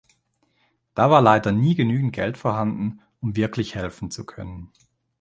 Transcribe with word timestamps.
Da 0.95 1.11
war 1.11 1.21
leider 1.21 1.51
nie 1.51 1.75
genügend 1.75 2.11
Geld 2.13 2.35
vorhanden, 2.35 3.01
um 3.19 3.35
wirklich 3.35 3.75
helfen 3.75 4.09
zu 4.09 4.25
können. 4.25 4.71